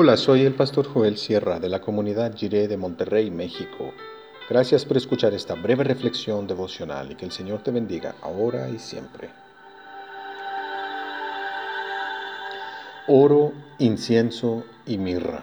[0.00, 3.92] Hola, soy el pastor Joel Sierra de la comunidad Jiré de Monterrey, México.
[4.48, 8.78] Gracias por escuchar esta breve reflexión devocional y que el Señor te bendiga ahora y
[8.78, 9.28] siempre.
[13.08, 15.42] Oro, incienso y mirra.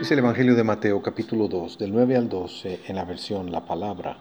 [0.00, 3.66] Es el Evangelio de Mateo capítulo 2, del 9 al 12, en la versión La
[3.66, 4.16] Palabra.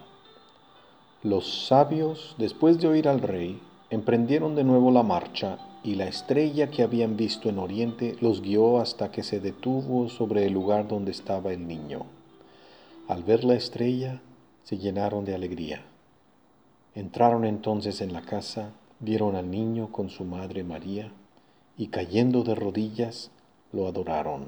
[1.24, 6.72] Los sabios, después de oír al rey, emprendieron de nuevo la marcha y la estrella
[6.72, 11.12] que habían visto en oriente los guió hasta que se detuvo sobre el lugar donde
[11.12, 12.06] estaba el niño.
[13.10, 14.22] Al ver la estrella,
[14.64, 15.84] se llenaron de alegría.
[16.96, 21.12] Entraron entonces en la casa, vieron al niño con su madre María,
[21.78, 23.32] y cayendo de rodillas,
[23.74, 24.48] lo adoraron.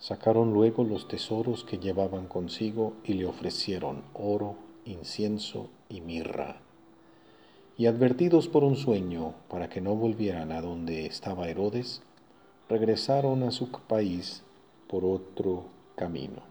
[0.00, 4.56] Sacaron luego los tesoros que llevaban consigo y le ofrecieron oro,
[4.86, 6.62] incienso y mirra
[7.76, 12.02] y advertidos por un sueño para que no volvieran a donde estaba Herodes,
[12.68, 14.42] regresaron a su país
[14.88, 15.64] por otro
[15.96, 16.42] camino.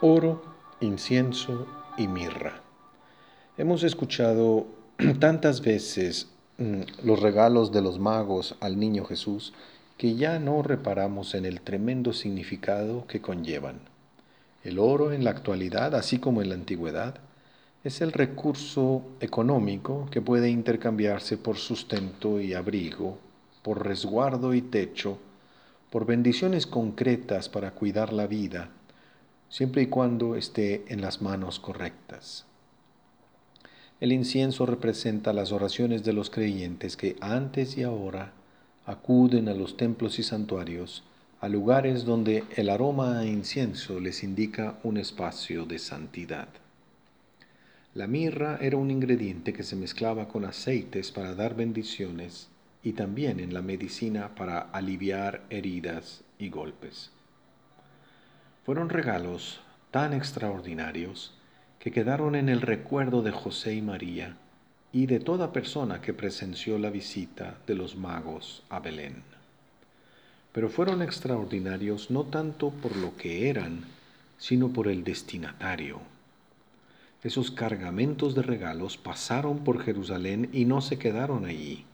[0.00, 0.42] Oro,
[0.80, 1.66] incienso
[1.96, 2.60] y mirra.
[3.56, 4.66] Hemos escuchado
[5.18, 9.54] tantas veces mm, los regalos de los magos al niño Jesús
[9.96, 13.80] que ya no reparamos en el tremendo significado que conllevan.
[14.64, 17.16] El oro en la actualidad, así como en la antigüedad,
[17.84, 23.18] es el recurso económico que puede intercambiarse por sustento y abrigo,
[23.62, 25.18] por resguardo y techo,
[25.90, 28.70] por bendiciones concretas para cuidar la vida,
[29.48, 32.46] siempre y cuando esté en las manos correctas.
[34.00, 38.32] El incienso representa las oraciones de los creyentes que antes y ahora
[38.86, 41.04] acuden a los templos y santuarios,
[41.40, 46.48] a lugares donde el aroma a incienso les indica un espacio de santidad.
[47.94, 52.48] La mirra era un ingrediente que se mezclaba con aceites para dar bendiciones
[52.82, 57.10] y también en la medicina para aliviar heridas y golpes.
[58.64, 61.38] Fueron regalos tan extraordinarios
[61.78, 64.36] que quedaron en el recuerdo de José y María
[64.94, 69.24] y de toda persona que presenció la visita de los magos a Belén.
[70.52, 73.80] Pero fueron extraordinarios no tanto por lo que eran,
[74.38, 75.98] sino por el destinatario.
[77.24, 81.84] Esos cargamentos de regalos pasaron por Jerusalén y no se quedaron allí.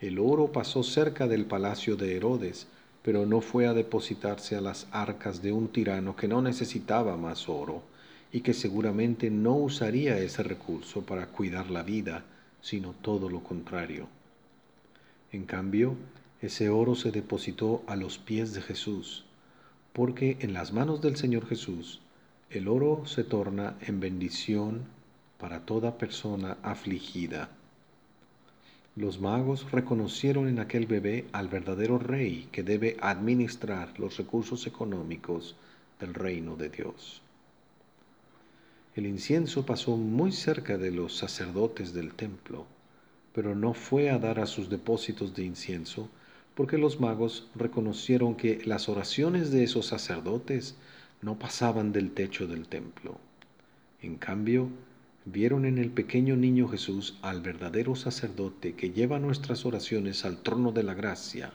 [0.00, 2.68] El oro pasó cerca del palacio de Herodes,
[3.02, 7.48] pero no fue a depositarse a las arcas de un tirano que no necesitaba más
[7.48, 7.82] oro
[8.32, 12.24] y que seguramente no usaría ese recurso para cuidar la vida,
[12.60, 14.08] sino todo lo contrario.
[15.32, 15.96] En cambio,
[16.40, 19.24] ese oro se depositó a los pies de Jesús,
[19.92, 22.00] porque en las manos del Señor Jesús
[22.50, 24.82] el oro se torna en bendición
[25.38, 27.50] para toda persona afligida.
[28.96, 35.56] Los magos reconocieron en aquel bebé al verdadero rey que debe administrar los recursos económicos
[36.00, 37.22] del reino de Dios.
[38.96, 42.66] El incienso pasó muy cerca de los sacerdotes del templo,
[43.32, 46.08] pero no fue a dar a sus depósitos de incienso,
[46.56, 50.74] porque los magos reconocieron que las oraciones de esos sacerdotes
[51.22, 53.18] no pasaban del techo del templo.
[54.02, 54.68] En cambio,
[55.24, 60.72] vieron en el pequeño niño Jesús al verdadero sacerdote que lleva nuestras oraciones al trono
[60.72, 61.52] de la gracia,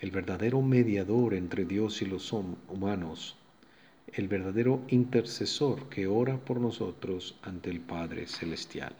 [0.00, 3.36] el verdadero mediador entre Dios y los humanos,
[4.14, 8.94] el verdadero intercesor que ora por nosotros ante el Padre Celestial.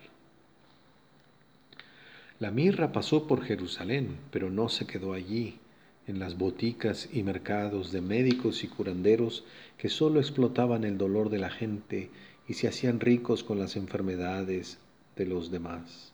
[2.38, 5.58] La mirra pasó por Jerusalén, pero no se quedó allí,
[6.06, 9.44] en las boticas y mercados de médicos y curanderos
[9.76, 12.10] que sólo explotaban el dolor de la gente
[12.48, 14.78] y se hacían ricos con las enfermedades
[15.16, 16.12] de los demás.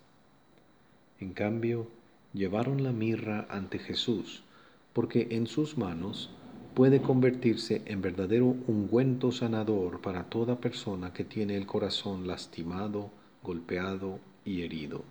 [1.21, 1.89] En cambio,
[2.33, 4.43] llevaron la mirra ante Jesús,
[4.93, 6.31] porque en sus manos
[6.75, 13.11] puede convertirse en verdadero ungüento sanador para toda persona que tiene el corazón lastimado,
[13.43, 15.05] golpeado y herido.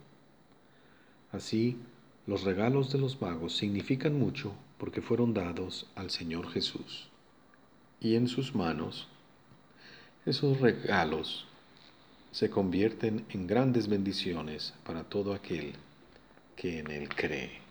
[1.32, 1.78] Así,
[2.28, 7.10] los regalos de los magos significan mucho porque fueron dados al Señor Jesús.
[8.02, 9.08] Y en sus manos,
[10.26, 11.46] esos regalos
[12.32, 15.74] se convierten en grandes bendiciones para todo aquel
[16.58, 17.63] que en Él cree.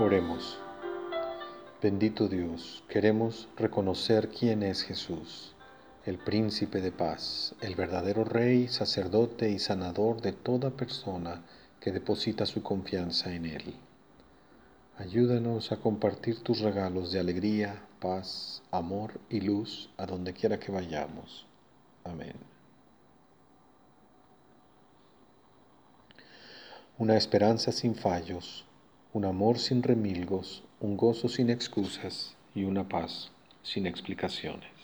[0.00, 0.58] Oremos.
[1.82, 5.54] Bendito Dios, queremos reconocer quién es Jesús
[6.06, 11.42] el príncipe de paz, el verdadero rey, sacerdote y sanador de toda persona
[11.78, 13.74] que deposita su confianza en Él.
[14.96, 20.72] Ayúdanos a compartir tus regalos de alegría, paz, amor y luz a donde quiera que
[20.72, 21.46] vayamos.
[22.04, 22.36] Amén.
[26.96, 28.64] Una esperanza sin fallos,
[29.12, 33.32] un amor sin remilgos, un gozo sin excusas y una paz
[33.64, 34.79] sin explicaciones.